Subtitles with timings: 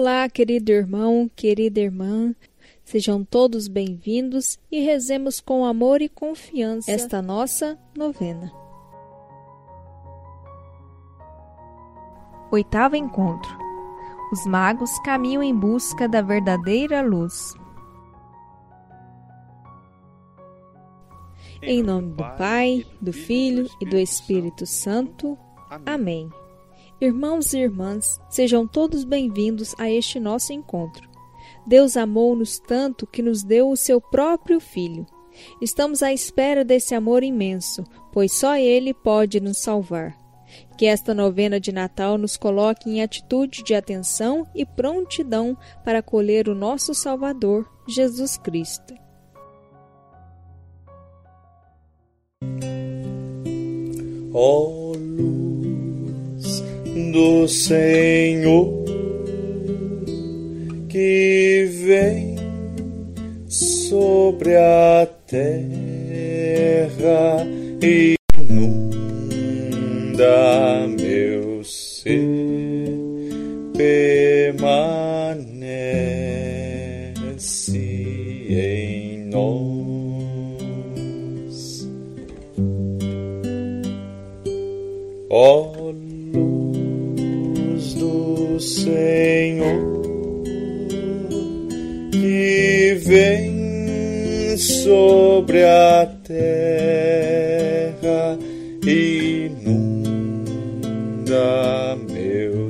[0.00, 2.34] Olá, querido irmão, querida irmã.
[2.82, 8.50] Sejam todos bem-vindos e rezemos com amor e confiança esta nossa novena.
[12.50, 13.50] Oitavo encontro.
[14.32, 17.52] Os magos caminham em busca da verdadeira luz.
[21.60, 25.36] Em nome do Pai, do Filho e do Espírito Santo.
[25.84, 26.30] Amém.
[27.00, 31.08] Irmãos e irmãs, sejam todos bem-vindos a este nosso encontro.
[31.66, 35.06] Deus amou-nos tanto que nos deu o seu próprio Filho.
[35.62, 40.14] Estamos à espera desse amor imenso, pois só Ele pode nos salvar.
[40.76, 46.50] Que esta novena de Natal nos coloque em atitude de atenção e prontidão para acolher
[46.50, 48.92] o nosso Salvador, Jesus Cristo.
[54.32, 54.79] Luz
[57.10, 58.84] do Senhor
[60.88, 62.36] que vem
[63.48, 65.46] sobre a terra
[67.82, 68.19] e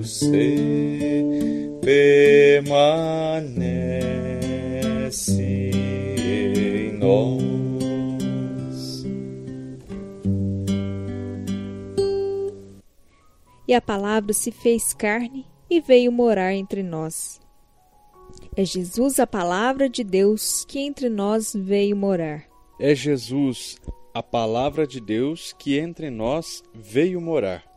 [0.04, 1.24] ser,
[1.80, 2.90] permanece
[5.72, 7.40] em nós.
[13.66, 17.40] E a palavra se fez carne e veio morar entre nós.
[18.56, 22.44] É Jesus a palavra de Deus que entre nós veio morar.
[22.80, 23.76] É Jesus,
[24.12, 27.69] a palavra de Deus, que entre nós veio morar.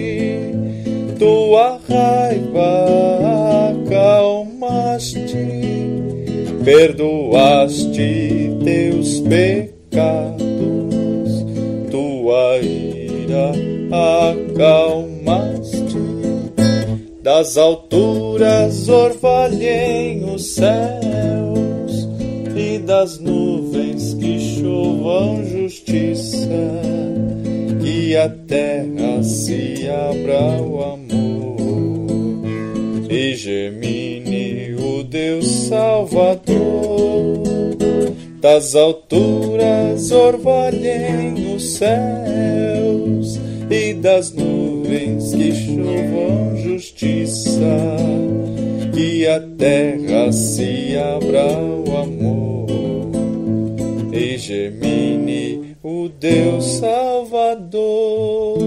[1.18, 5.48] tua raiva acalmaste,
[6.64, 10.27] perdoaste teus pecados,
[12.28, 13.54] tua ira
[14.30, 15.96] acalmaste.
[17.24, 22.08] Das alturas orvalhem os céus
[22.56, 26.48] e das nuvens que chovam justiça,
[27.82, 31.58] que a terra se abra ao amor
[33.10, 36.48] e gemine o Deus Salvador.
[38.42, 43.36] Das alturas orvalhem os céus
[43.70, 47.98] e das nuvens que chovam justiça,
[48.94, 52.68] que a terra se abra ao amor
[54.14, 58.60] e gemine o Deus Salvador.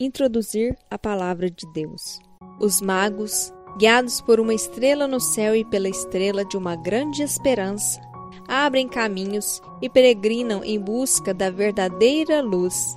[0.00, 2.18] Introduzir a palavra de Deus.
[2.60, 8.00] Os magos, guiados por uma estrela no céu e pela estrela de uma grande esperança,
[8.48, 12.96] abrem caminhos e peregrinam em busca da verdadeira luz.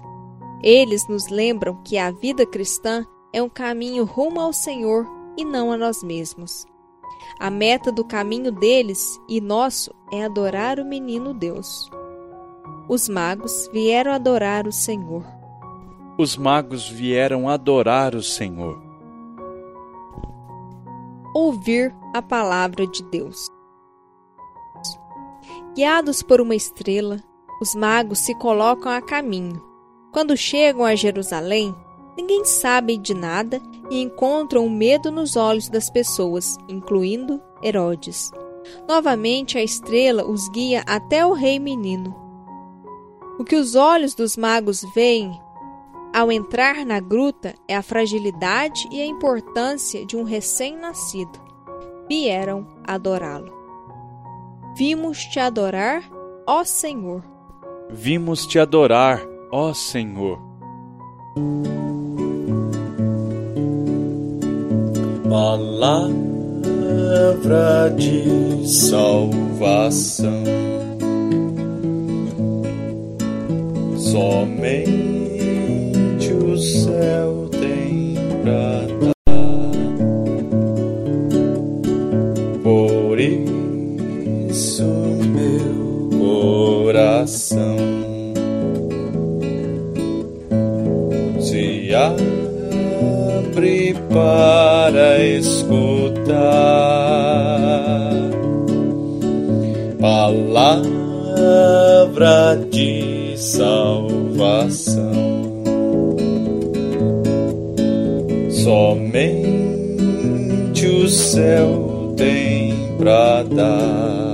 [0.62, 5.08] Eles nos lembram que a vida cristã é um caminho rumo ao Senhor
[5.38, 6.66] e não a nós mesmos.
[7.40, 11.90] A meta do caminho deles e nosso é adorar o menino Deus.
[12.90, 15.26] Os magos vieram adorar o Senhor.
[16.18, 18.88] Os magos vieram adorar o Senhor.
[21.38, 23.48] ouvir a palavra de Deus.
[25.78, 27.20] Guiados por uma estrela,
[27.62, 29.62] os magos se colocam a caminho.
[30.12, 31.72] Quando chegam a Jerusalém,
[32.18, 38.32] ninguém sabe de nada e encontram o medo nos olhos das pessoas, incluindo Herodes.
[38.88, 42.16] Novamente a estrela os guia até o rei menino.
[43.38, 45.40] O que os olhos dos magos veem
[46.12, 51.40] ao entrar na gruta é a fragilidade e a importância de um recém-nascido.
[52.10, 53.57] Vieram adorá-lo.
[54.78, 56.04] Vimos te adorar,
[56.46, 57.24] ó Senhor.
[57.90, 59.20] Vimos te adorar,
[59.52, 60.38] ó Senhor.
[65.28, 66.20] Palavra
[67.96, 70.44] de salvação.
[73.98, 75.08] Somente
[76.34, 78.14] o céu tem
[78.44, 78.77] pra
[93.58, 96.38] abre para escutar
[100.00, 100.96] palavra
[102.70, 105.02] de salvação.
[108.52, 109.66] Somente
[110.86, 114.34] o céu tem pra dar.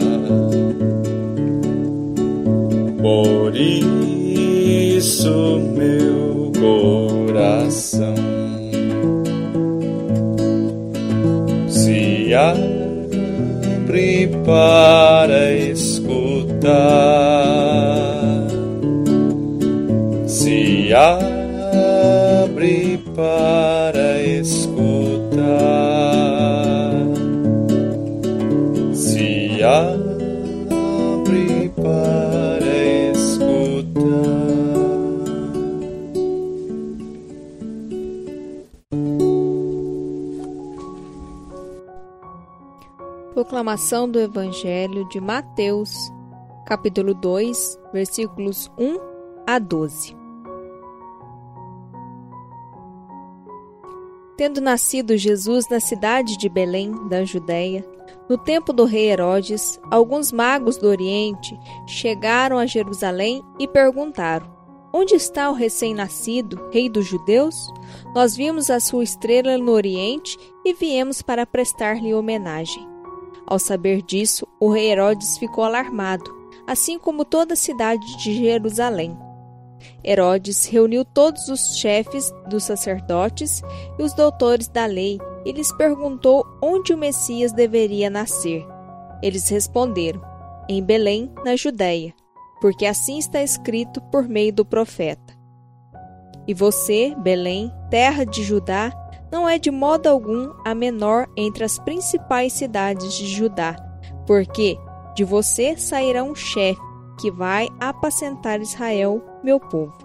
[3.02, 5.32] Por isso,
[5.76, 8.33] meu coração
[12.36, 16.68] abre para escutar,
[20.26, 21.33] se abre
[43.64, 46.12] Proclamação do Evangelho de Mateus,
[46.66, 49.00] capítulo 2, versículos 1
[49.48, 50.18] a 12.
[54.36, 57.86] Tendo nascido Jesus na cidade de Belém, da Judéia,
[58.30, 61.58] no tempo do rei Herodes, alguns magos do Oriente
[61.88, 64.54] chegaram a Jerusalém e perguntaram:
[64.92, 67.72] Onde está o recém-nascido, rei dos judeus?
[68.14, 72.92] Nós vimos a sua estrela no Oriente e viemos para prestar-lhe homenagem.
[73.48, 76.34] Ao saber disso, o rei Herodes ficou alarmado,
[76.66, 79.18] assim como toda a cidade de Jerusalém.
[80.04, 83.62] Herodes reuniu todos os chefes dos sacerdotes
[84.00, 88.66] e os doutores da lei e lhes perguntou onde o Messias deveria nascer.
[89.22, 90.22] Eles responderam:
[90.70, 92.14] Em Belém, na Judéia,
[92.62, 95.34] porque assim está escrito por meio do profeta.
[96.48, 98.92] E você, Belém, terra de Judá,
[99.34, 103.76] não é de modo algum a menor entre as principais cidades de Judá,
[104.28, 104.78] porque
[105.16, 106.80] de você sairá um chefe
[107.20, 109.98] que vai apacentar Israel, meu povo.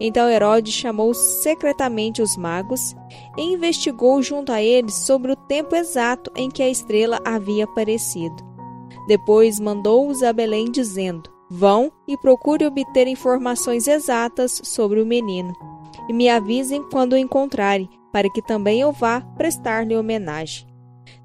[0.00, 2.96] Então Herodes chamou secretamente os magos
[3.36, 8.44] e investigou junto a eles sobre o tempo exato em que a estrela havia aparecido.
[9.06, 15.54] Depois mandou-os a Belém, dizendo: Vão e procure obter informações exatas sobre o menino,
[16.08, 20.66] e me avisem quando o encontrarem, para que também eu vá prestar-lhe homenagem.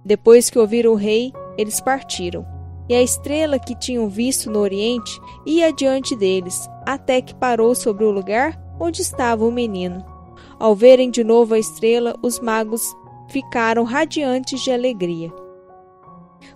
[0.04, 2.46] Depois que ouviram o rei, eles partiram.
[2.90, 8.04] E a estrela que tinham visto no oriente ia diante deles, até que parou sobre
[8.04, 10.06] o lugar onde estava o menino.
[10.60, 12.94] Ao verem de novo a estrela, os magos
[13.30, 15.32] ficaram radiantes de alegria.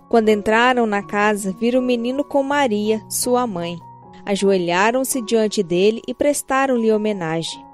[0.08, 3.78] Quando entraram na casa, viram o menino com Maria, sua mãe.
[4.24, 7.67] Ajoelharam-se diante dele e prestaram-lhe homenagem.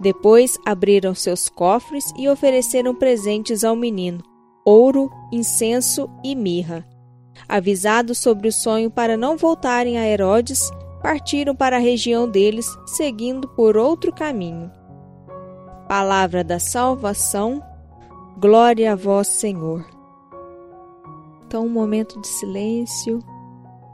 [0.00, 4.22] Depois abriram seus cofres e ofereceram presentes ao menino:
[4.64, 6.86] ouro, incenso e mirra.
[7.48, 10.70] Avisados sobre o sonho para não voltarem a Herodes,
[11.02, 14.70] partiram para a região deles, seguindo por outro caminho.
[15.88, 17.62] Palavra da salvação,
[18.38, 19.86] glória a vós, Senhor.
[21.46, 23.20] Então, um momento de silêncio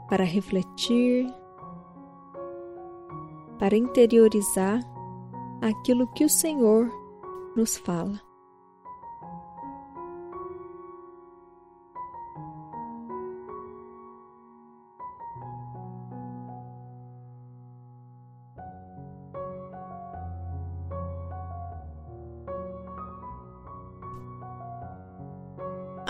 [0.09, 1.25] para refletir,
[3.57, 4.81] para interiorizar
[5.61, 6.91] aquilo que o Senhor
[7.55, 8.19] nos fala.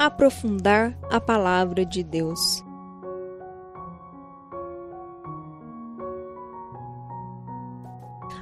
[0.06, 2.65] aprofundar a palavra de Deus.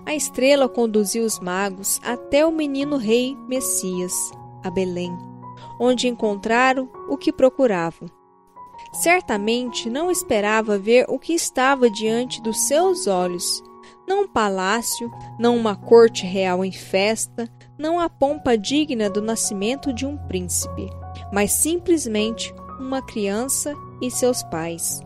[0.05, 4.13] A estrela conduziu os magos até o menino rei Messias,
[4.63, 5.17] a Belém,
[5.79, 8.09] onde encontraram o que procuravam.
[8.91, 13.63] Certamente não esperava ver o que estava diante dos seus olhos.
[14.07, 19.93] Não um palácio, não uma corte real em festa, não a pompa digna do nascimento
[19.93, 20.89] de um príncipe,
[21.31, 25.01] mas simplesmente uma criança e seus pais.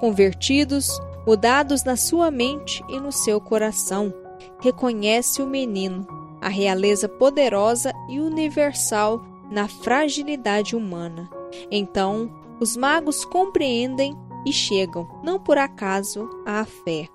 [0.00, 0.98] Convertidos,
[1.28, 4.14] mudados na sua mente e no seu coração,
[4.60, 6.06] reconhece o menino,
[6.40, 9.20] a realeza poderosa e universal
[9.50, 11.28] na fragilidade humana.
[11.70, 14.16] Então, os magos compreendem
[14.46, 17.06] e chegam, não por acaso, à fé.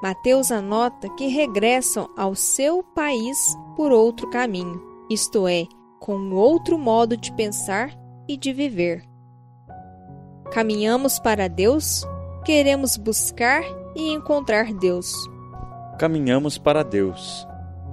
[0.00, 4.80] Mateus anota que regressam ao seu país por outro caminho,
[5.10, 5.66] isto é,
[5.98, 7.90] com outro modo de pensar
[8.28, 9.02] e de viver.
[10.52, 12.06] Caminhamos para Deus,
[12.44, 13.62] queremos buscar
[13.94, 15.14] e encontrar Deus.
[15.98, 17.46] Caminhamos para Deus,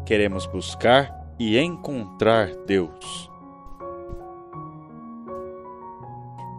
[0.06, 3.30] queremos buscar e encontrar Deus.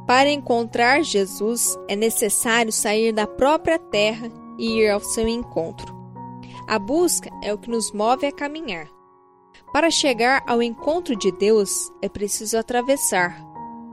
[0.07, 5.95] Para encontrar Jesus, é necessário sair da própria terra e ir ao seu encontro.
[6.69, 8.89] A busca é o que nos move a caminhar.
[9.73, 11.71] Para chegar ao encontro de Deus,
[12.03, 13.41] é preciso atravessar,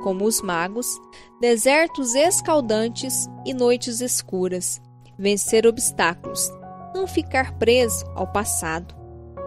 [0.03, 0.99] como os magos,
[1.39, 4.81] desertos escaldantes e noites escuras,
[5.17, 6.51] vencer obstáculos,
[6.93, 8.95] não ficar preso ao passado,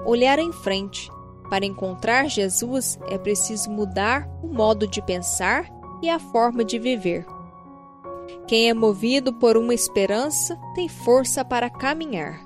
[0.04, 1.11] olhar em frente.
[1.49, 5.64] Para encontrar Jesus, é preciso mudar o modo de pensar
[6.00, 7.26] e a forma de viver.
[8.47, 12.40] Quem é movido por uma esperança tem força para caminhar.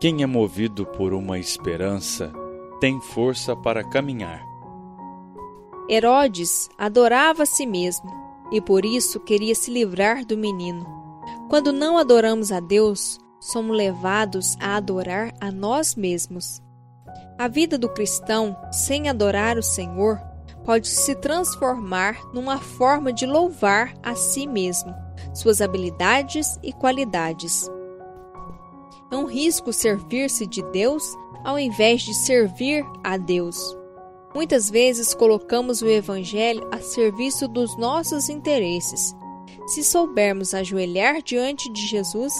[0.00, 2.32] Quem é movido por uma esperança
[2.80, 4.53] tem força para caminhar.
[5.88, 8.10] Herodes adorava a si mesmo
[8.50, 10.86] e por isso queria se livrar do menino.
[11.48, 16.62] Quando não adoramos a Deus, somos levados a adorar a nós mesmos.
[17.38, 20.18] A vida do cristão, sem adorar o Senhor,
[20.64, 24.94] pode se transformar numa forma de louvar a si mesmo,
[25.34, 27.70] suas habilidades e qualidades.
[29.10, 31.04] É um risco servir-se de Deus
[31.44, 33.76] ao invés de servir a Deus.
[34.34, 39.14] Muitas vezes colocamos o Evangelho a serviço dos nossos interesses.
[39.66, 42.34] Se soubermos ajoelhar diante de Jesus,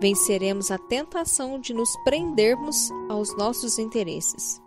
[0.00, 4.62] venceremos a tentação de nos prendermos aos nossos interesses.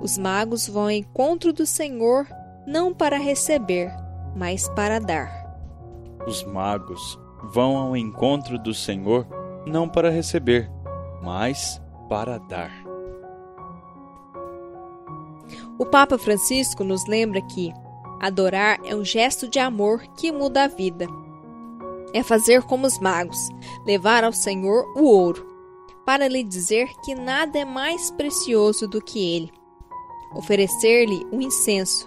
[0.00, 2.28] Os magos vão ao encontro do Senhor
[2.66, 3.90] não para receber,
[4.36, 5.44] mas para dar.
[6.26, 7.18] Os magos
[7.52, 9.26] vão ao encontro do Senhor
[9.66, 10.70] não para receber,
[11.22, 12.83] mas para dar.
[15.76, 17.72] O Papa Francisco nos lembra que
[18.20, 21.08] adorar é um gesto de amor que muda a vida.
[22.12, 23.48] É fazer como os magos,
[23.84, 25.44] levar ao Senhor o ouro,
[26.06, 29.52] para lhe dizer que nada é mais precioso do que ele.
[30.32, 32.06] Oferecer-lhe o incenso,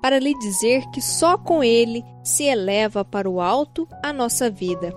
[0.00, 4.90] para lhe dizer que só com ele se eleva para o alto a nossa vida.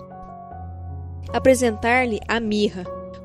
[1.34, 2.84] Apresentar-lhe a mirra,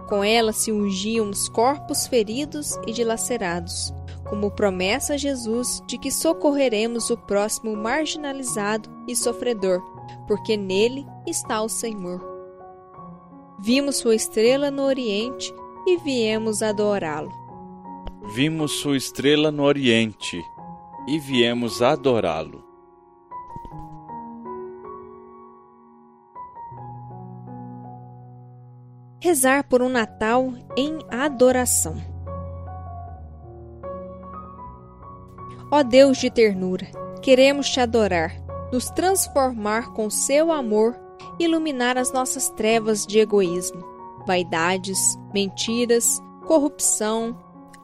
[0.10, 3.94] com ela se ungiam os corpos feridos e dilacerados,
[4.28, 9.82] como promessa a Jesus de que socorreremos o próximo marginalizado e sofredor,
[10.28, 12.22] porque nele está o Senhor.
[13.60, 15.54] Vimos sua estrela no Oriente
[15.86, 17.32] e viemos adorá-lo.
[18.34, 20.42] Vimos sua estrela no Oriente
[21.08, 22.64] e viemos adorá-lo.
[29.20, 32.11] Rezar por um Natal em adoração.
[35.72, 36.86] Ó Deus de ternura,
[37.22, 38.36] queremos te adorar,
[38.72, 41.00] nos transformar com seu amor,
[41.40, 43.82] iluminar as nossas trevas de egoísmo,
[44.28, 47.38] vaidades, mentiras, corrupção,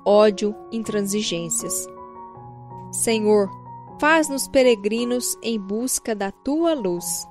[0.06, 1.88] ódio, intransigências
[2.91, 3.50] Senhor,
[4.00, 7.27] faz-nos peregrinos em busca da tua luz.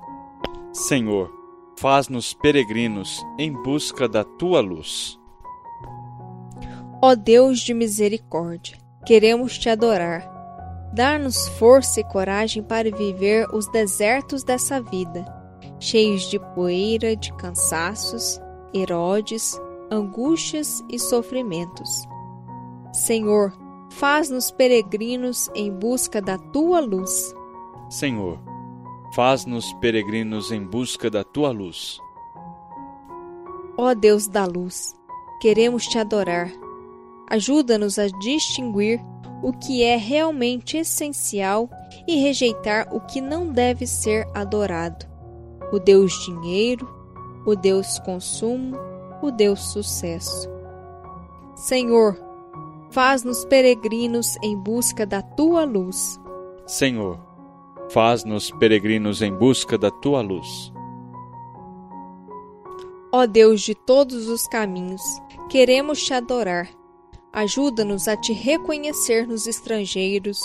[0.71, 1.31] Senhor,
[1.77, 5.19] faz-nos peregrinos em busca da tua luz.
[7.01, 10.36] Ó Deus de misericórdia, queremos te adorar.
[10.93, 15.25] Dá-nos força e coragem para viver os desertos dessa vida,
[15.79, 18.39] cheios de poeira, de cansaços,
[18.73, 19.59] erodes,
[19.91, 22.03] angústias e sofrimentos.
[22.93, 23.53] Senhor,
[23.91, 27.33] faz-nos peregrinos em busca da tua luz.
[27.89, 28.39] Senhor,
[29.13, 31.99] faz-nos peregrinos em busca da tua luz.
[33.77, 34.95] Ó Deus da luz,
[35.39, 36.51] queremos te adorar.
[37.29, 38.99] Ajuda-nos a distinguir
[39.41, 41.69] o que é realmente essencial
[42.07, 45.05] e rejeitar o que não deve ser adorado.
[45.71, 46.87] O Deus dinheiro,
[47.45, 48.77] o Deus consumo,
[49.21, 50.49] o Deus sucesso.
[51.55, 52.17] Senhor,
[52.91, 56.19] faz-nos peregrinos em busca da tua luz.
[56.65, 57.19] Senhor,
[57.89, 60.71] faz-nos peregrinos em busca da tua luz.
[63.11, 65.01] Ó Deus de todos os caminhos,
[65.49, 66.76] queremos te adorar.
[67.37, 70.39] Ajuda-nos a te reconhecer nos estrangeiros,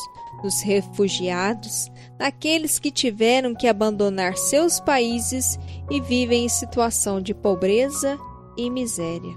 [0.45, 5.59] nos refugiados, naqueles que tiveram que abandonar seus países
[5.91, 8.19] e vivem em situação de pobreza
[8.59, 9.35] e miséria.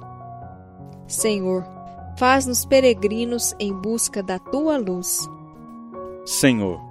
[1.07, 1.65] Senhor,
[2.17, 5.25] faz-nos peregrinos em busca da tua luz.
[6.25, 6.81] Senhor,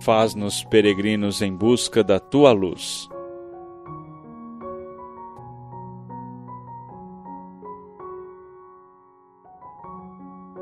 [0.00, 3.10] faz-nos peregrinos em busca da tua luz.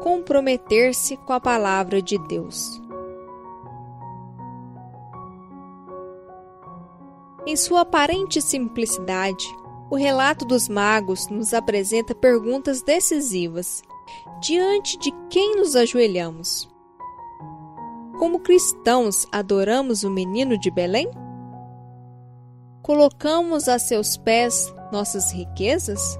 [0.02, 2.82] Comprometer-se com a palavra de Deus.
[7.46, 9.46] Em sua aparente simplicidade,
[9.90, 13.82] o relato dos magos nos apresenta perguntas decisivas:
[14.40, 16.68] diante de quem nos ajoelhamos?
[18.18, 21.10] Como cristãos, adoramos o menino de Belém?
[22.82, 26.18] Colocamos a seus pés nossas riquezas?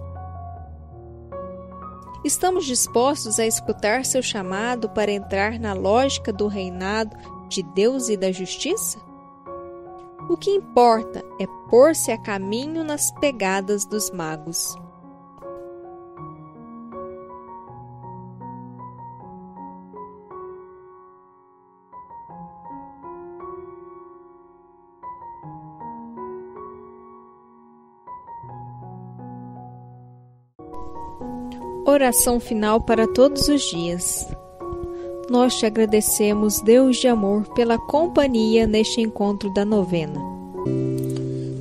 [2.24, 7.16] Estamos dispostos a escutar seu chamado para entrar na lógica do reinado
[7.48, 9.00] de Deus e da justiça?
[10.30, 14.76] O que importa é pôr-se a caminho nas pegadas dos magos.
[31.92, 34.26] Oração final para todos os dias.
[35.28, 40.18] Nós te agradecemos, Deus de amor, pela companhia neste encontro da novena.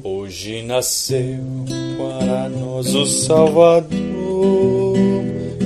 [0.01, 1.37] Hoje nasceu
[1.97, 3.89] para nós o Salvador,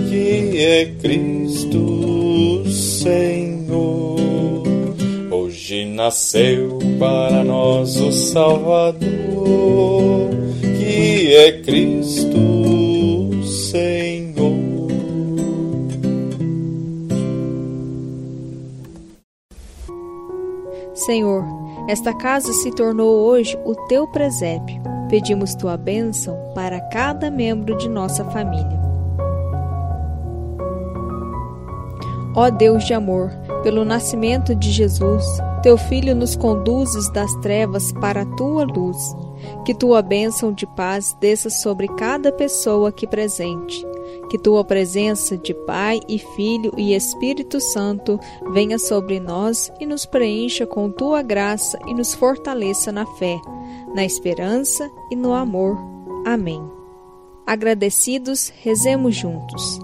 [0.10, 4.17] que é Cristo Senhor.
[5.30, 8.99] Hoje nasceu para nós o Salvador,
[10.80, 12.54] que é Cristo Senhor,
[21.88, 24.82] esta casa se tornou hoje o teu presépio.
[25.08, 28.84] Pedimos tua bênção para cada membro de nossa família.
[32.36, 33.32] Ó Deus de amor,
[33.63, 35.24] pelo nascimento de Jesus,
[35.62, 39.15] teu Filho nos conduzes das trevas para a tua luz.
[39.63, 43.86] Que tua bênção de paz desça sobre cada pessoa aqui presente
[44.29, 48.19] que tua presença de Pai e Filho e Espírito Santo
[48.51, 53.39] venha sobre nós e nos preencha com tua graça e nos fortaleça na fé,
[53.93, 55.77] na esperança e no amor.
[56.25, 56.63] Amém.
[57.45, 59.79] Agradecidos, rezemos juntos.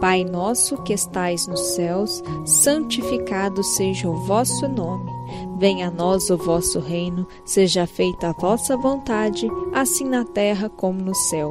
[0.00, 5.10] Pai nosso que estais nos céus, santificado seja o vosso nome.
[5.58, 11.00] Venha a nós o vosso reino, seja feita a vossa vontade, assim na terra como
[11.00, 11.50] no céu.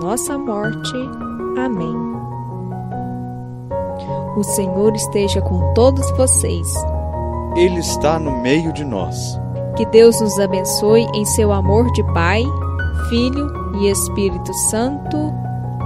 [0.00, 0.94] nossa morte.
[1.56, 1.94] Amém.
[4.36, 6.66] O Senhor esteja com todos vocês.
[7.56, 9.38] Ele está no meio de nós.
[9.76, 12.42] Que Deus nos abençoe em seu amor de Pai,
[13.08, 15.32] Filho e Espírito Santo.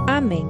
[0.07, 0.47] Amém.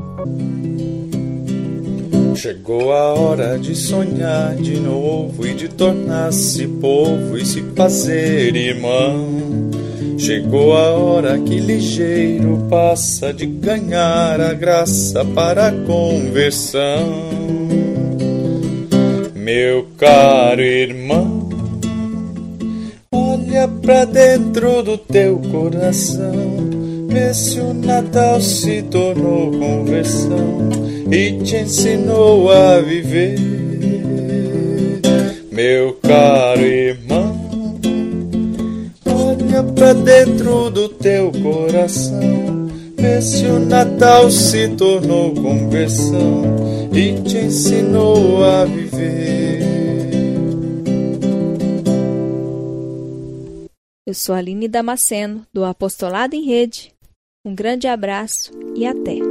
[2.35, 9.69] Chegou a hora de sonhar de novo e de tornar-se povo e se fazer irmão.
[10.19, 17.07] Chegou a hora que ligeiro passa de ganhar a graça para a conversão.
[19.33, 21.47] Meu caro irmão,
[23.13, 26.67] olha pra dentro do teu coração.
[27.07, 30.69] Vê se o Natal se tornou conversão
[31.09, 33.39] e te ensinou a viver.
[35.49, 37.28] Meu caro irmão
[39.93, 42.67] dentro do teu coração.
[42.97, 46.43] Vê se o Natal se tornou conversão
[46.93, 49.59] e te ensinou a viver.
[54.05, 56.91] Eu sou Aline Damasceno, do Apostolado em Rede.
[57.45, 59.28] Um grande abraço e até!